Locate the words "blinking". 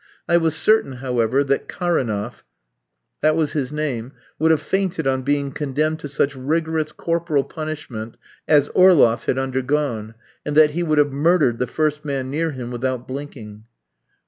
13.07-13.65